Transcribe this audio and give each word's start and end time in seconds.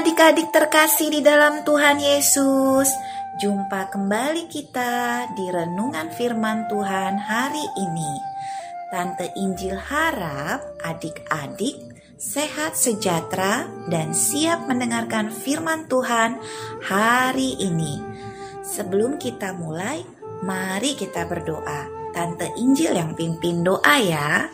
Adik-adik 0.00 0.48
terkasih 0.48 1.12
di 1.12 1.20
dalam 1.20 1.60
Tuhan 1.60 2.00
Yesus. 2.00 2.88
Jumpa 3.36 3.92
kembali 3.92 4.48
kita 4.48 5.28
di 5.36 5.44
renungan 5.52 6.08
firman 6.16 6.64
Tuhan 6.72 7.20
hari 7.20 7.66
ini. 7.76 8.12
Tante 8.88 9.28
Injil 9.36 9.76
harap 9.76 10.80
adik-adik 10.80 11.76
sehat 12.16 12.80
sejahtera 12.80 13.68
dan 13.92 14.16
siap 14.16 14.64
mendengarkan 14.64 15.28
firman 15.28 15.84
Tuhan 15.84 16.40
hari 16.80 17.60
ini. 17.60 18.00
Sebelum 18.64 19.20
kita 19.20 19.52
mulai, 19.52 20.00
mari 20.40 20.96
kita 20.96 21.28
berdoa. 21.28 22.08
Tante 22.16 22.48
Injil 22.56 22.96
yang 22.96 23.12
pimpin 23.12 23.60
doa 23.60 24.00
ya. 24.00 24.48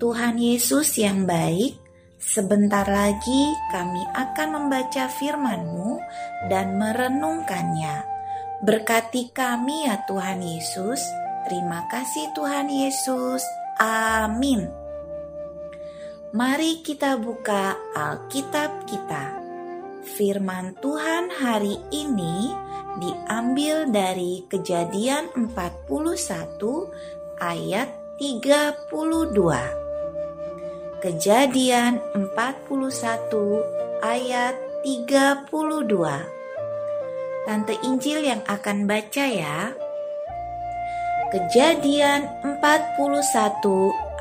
Tuhan 0.00 0.40
Yesus 0.40 0.96
yang 0.96 1.28
baik, 1.28 1.81
Sebentar 2.22 2.86
lagi 2.86 3.50
kami 3.74 3.98
akan 4.14 4.48
membaca 4.54 5.10
firman-Mu 5.10 5.98
dan 6.46 6.78
merenungkannya. 6.78 8.06
Berkati 8.62 9.34
kami 9.34 9.90
ya 9.90 10.06
Tuhan 10.06 10.38
Yesus. 10.38 11.02
Terima 11.50 11.82
kasih 11.90 12.30
Tuhan 12.30 12.70
Yesus. 12.70 13.42
Amin. 13.82 14.70
Mari 16.30 16.86
kita 16.86 17.18
buka 17.18 17.74
Alkitab 17.90 18.86
kita. 18.86 19.42
Firman 20.14 20.78
Tuhan 20.78 21.26
hari 21.26 21.74
ini 21.90 22.54
diambil 23.02 23.90
dari 23.90 24.46
Kejadian 24.46 25.26
41 25.34 25.58
ayat 27.42 27.90
32. 28.22 29.81
Kejadian 31.02 31.98
41 32.14 34.06
ayat 34.06 34.54
32. 34.86 35.50
Tante 37.42 37.74
Injil 37.82 38.22
yang 38.22 38.38
akan 38.46 38.86
baca 38.86 39.26
ya. 39.26 39.74
Kejadian 41.34 42.30
41 42.46 43.18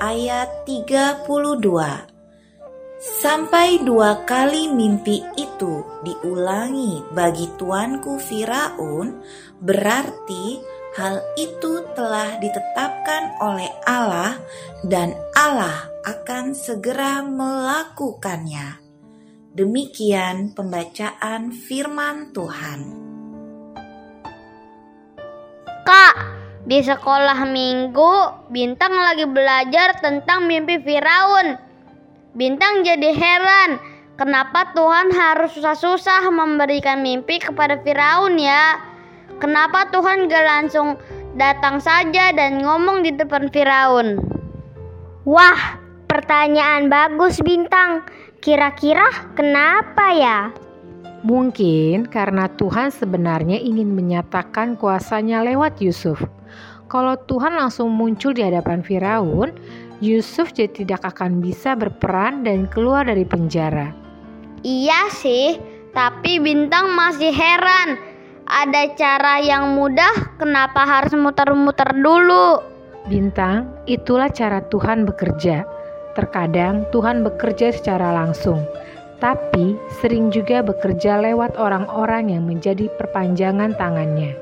ayat 0.01 0.49
32. 0.65 1.21
Sampai 2.97 3.77
dua 3.85 4.25
kali 4.25 4.73
mimpi 4.73 5.21
itu 5.37 5.85
diulangi 6.01 7.05
bagi 7.13 7.45
tuanku 7.61 8.17
Firaun, 8.17 9.21
berarti 9.61 10.57
hal 10.97 11.21
itu 11.37 11.85
telah 11.93 12.41
ditetapkan 12.41 13.37
oleh 13.37 13.69
Allah 13.85 14.41
dan 14.81 15.13
Allah 15.37 15.90
akan 16.01 16.57
segera 16.57 17.21
melakukannya. 17.21 18.81
Demikian 19.53 20.55
pembacaan 20.57 21.53
firman 21.53 22.33
Tuhan. 22.33 22.79
Kak, 25.85 26.15
di 26.65 26.79
sekolah 26.81 27.45
minggu 27.45 28.47
Bintang 28.49 28.95
lagi 28.97 29.29
belajar 29.29 29.99
tentang 30.01 30.49
mimpi 30.49 30.81
Firaun. 30.81 31.55
Bintang 32.33 32.81
jadi 32.81 33.11
heran, 33.11 33.77
kenapa 34.15 34.71
Tuhan 34.71 35.11
harus 35.11 35.53
susah-susah 35.53 36.31
memberikan 36.31 37.03
mimpi 37.03 37.43
kepada 37.43 37.77
Firaun 37.83 38.39
ya? 38.39 38.79
Kenapa 39.37 39.87
Tuhan 39.91 40.31
gak 40.31 40.45
langsung 40.47 40.95
datang 41.35 41.77
saja 41.79 42.31
dan 42.31 42.63
ngomong 42.63 43.03
di 43.03 43.11
depan 43.15 43.51
Firaun? 43.51 44.19
Wah, 45.27 45.81
Pertanyaan 46.11 46.91
bagus 46.91 47.39
Bintang. 47.39 48.03
Kira-kira 48.43 49.31
kenapa 49.31 50.11
ya? 50.11 50.51
Mungkin 51.23 52.03
karena 52.11 52.51
Tuhan 52.59 52.91
sebenarnya 52.91 53.55
ingin 53.55 53.95
menyatakan 53.95 54.75
kuasanya 54.75 55.39
lewat 55.39 55.79
Yusuf. 55.79 56.19
Kalau 56.91 57.15
Tuhan 57.15 57.55
langsung 57.55 57.95
muncul 57.95 58.35
di 58.35 58.43
hadapan 58.43 58.83
Firaun, 58.83 59.55
Yusuf 60.03 60.51
jadi 60.51 60.83
tidak 60.83 61.15
akan 61.15 61.39
bisa 61.39 61.79
berperan 61.79 62.43
dan 62.43 62.67
keluar 62.67 63.07
dari 63.07 63.23
penjara. 63.23 63.95
Iya 64.67 65.07
sih, 65.15 65.55
tapi 65.95 66.43
Bintang 66.43 66.91
masih 66.91 67.31
heran. 67.31 67.95
Ada 68.51 68.99
cara 68.99 69.39
yang 69.39 69.79
mudah, 69.79 70.35
kenapa 70.35 70.83
harus 70.83 71.15
muter-muter 71.15 71.87
dulu? 72.03 72.59
Bintang, 73.07 73.71
itulah 73.87 74.27
cara 74.27 74.59
Tuhan 74.67 75.07
bekerja 75.07 75.79
Terkadang 76.11 76.83
Tuhan 76.91 77.23
bekerja 77.23 77.71
secara 77.71 78.11
langsung, 78.11 78.67
tapi 79.23 79.79
sering 80.03 80.27
juga 80.27 80.59
bekerja 80.59 81.23
lewat 81.23 81.55
orang-orang 81.55 82.35
yang 82.35 82.43
menjadi 82.43 82.91
perpanjangan 82.99 83.77
tangannya. 83.79 84.35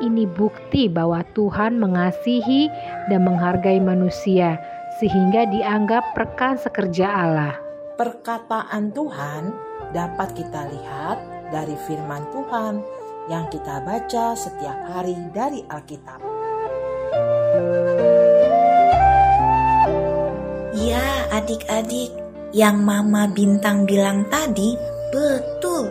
Ini 0.00 0.24
bukti 0.32 0.88
bahwa 0.88 1.20
Tuhan 1.36 1.76
mengasihi 1.76 2.72
dan 3.12 3.28
menghargai 3.28 3.78
manusia, 3.78 4.56
sehingga 4.98 5.46
dianggap 5.52 6.16
rekan 6.16 6.56
sekerja 6.56 7.06
Allah. 7.06 7.54
Perkataan 8.00 8.90
Tuhan 8.96 9.52
dapat 9.92 10.32
kita 10.32 10.64
lihat 10.72 11.20
dari 11.52 11.76
firman 11.84 12.24
Tuhan 12.32 12.80
yang 13.28 13.46
kita 13.52 13.84
baca 13.84 14.32
setiap 14.32 14.78
hari 14.90 15.14
dari 15.36 15.60
Alkitab. 15.68 16.18
Ya, 17.52 18.21
adik-adik, 21.32 22.12
yang 22.52 22.84
Mama 22.84 23.24
Bintang 23.32 23.88
bilang 23.88 24.28
tadi 24.28 24.76
betul. 25.08 25.88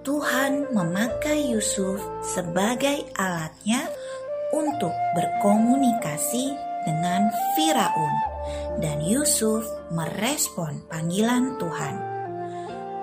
Tuhan 0.00 0.72
memakai 0.72 1.52
Yusuf 1.52 2.00
sebagai 2.24 3.04
alatnya 3.12 3.84
untuk 4.56 4.96
berkomunikasi 5.12 6.48
dengan 6.88 7.28
Firaun, 7.52 8.14
dan 8.80 9.04
Yusuf 9.04 9.68
merespon 9.92 10.80
panggilan 10.88 11.60
Tuhan. 11.60 11.96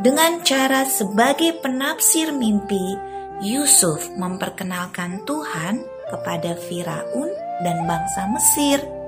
Dengan 0.02 0.42
cara 0.42 0.90
sebagai 0.90 1.62
penafsir 1.62 2.34
mimpi, 2.34 2.98
Yusuf 3.46 4.10
memperkenalkan 4.18 5.22
Tuhan 5.30 5.86
kepada 6.10 6.58
Firaun 6.58 7.30
dan 7.62 7.86
bangsa 7.86 8.26
Mesir 8.34 9.05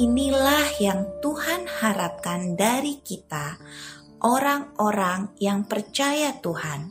Inilah 0.00 0.80
yang 0.80 1.20
Tuhan 1.20 1.68
harapkan 1.68 2.56
dari 2.56 3.04
kita, 3.04 3.60
orang-orang 4.24 5.36
yang 5.36 5.68
percaya 5.68 6.40
Tuhan. 6.40 6.88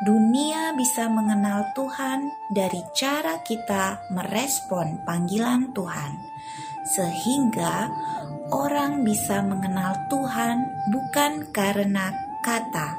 Dunia 0.00 0.72
bisa 0.72 1.12
mengenal 1.12 1.76
Tuhan 1.76 2.32
dari 2.56 2.80
cara 2.96 3.44
kita 3.44 4.08
merespon 4.16 5.04
panggilan 5.04 5.76
Tuhan, 5.76 6.12
sehingga 6.96 7.92
orang 8.48 9.04
bisa 9.04 9.44
mengenal 9.44 9.92
Tuhan 10.08 10.88
bukan 10.88 11.52
karena 11.52 12.16
kata, 12.40 12.96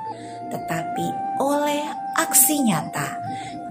tetapi 0.54 1.42
oleh 1.42 1.82
aksi 2.22 2.70
nyata, 2.70 3.18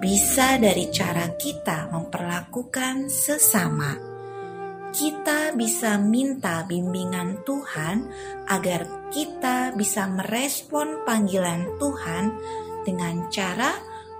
bisa 0.03 0.59
dari 0.59 0.91
cara 0.91 1.31
kita 1.39 1.87
memperlakukan 1.95 3.07
sesama 3.07 4.12
kita 4.93 5.57
bisa 5.57 5.97
minta 5.97 6.69
bimbingan 6.69 7.41
Tuhan 7.49 8.13
agar 8.45 9.09
kita 9.09 9.73
bisa 9.73 10.05
merespon 10.05 11.01
panggilan 11.09 11.81
Tuhan 11.81 12.25
dengan 12.85 13.33
cara 13.33 13.73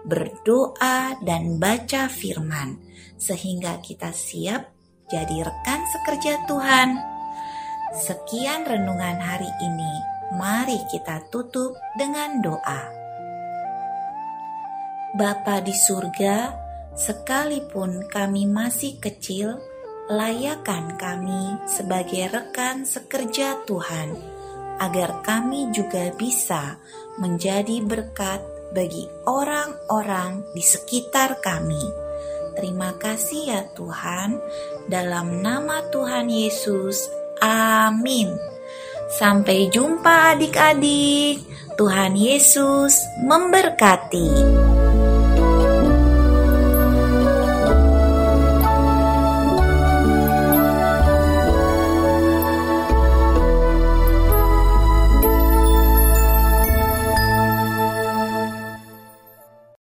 berdoa 0.03 1.21
dan 1.21 1.61
baca 1.61 2.09
firman, 2.09 2.81
sehingga 3.21 3.79
kita 3.85 4.11
siap 4.11 4.73
jadi 5.13 5.45
rekan 5.45 5.81
sekerja 5.93 6.49
Tuhan. 6.49 6.89
Sekian 7.93 8.65
renungan 8.65 9.21
hari 9.21 9.53
ini. 9.61 9.93
Mari 10.33 10.89
kita 10.89 11.29
tutup 11.29 11.77
dengan 12.01 12.41
doa. 12.41 12.89
Bapa 15.13 15.61
di 15.61 15.77
surga, 15.77 16.57
sekalipun 16.97 18.09
kami 18.09 18.49
masih 18.49 18.97
kecil, 18.97 19.61
layakkan 20.11 20.99
kami 20.99 21.59
sebagai 21.69 22.31
rekan 22.33 22.83
sekerja 22.83 23.63
Tuhan, 23.69 24.19
agar 24.83 25.23
kami 25.23 25.71
juga 25.71 26.11
bisa 26.17 26.81
menjadi 27.21 27.85
berkat 27.85 28.41
bagi 28.73 29.07
orang-orang 29.29 30.43
di 30.57 30.65
sekitar 30.65 31.39
kami. 31.45 31.83
Terima 32.57 32.97
kasih 32.97 33.43
ya 33.49 33.63
Tuhan, 33.73 34.37
dalam 34.89 35.41
nama 35.41 35.85
Tuhan 35.89 36.29
Yesus. 36.29 37.09
Amin. 37.41 38.33
Sampai 39.13 39.69
jumpa 39.69 40.37
adik-adik. 40.37 41.45
Tuhan 41.77 42.13
Yesus 42.17 43.01
memberkati. 43.25 44.72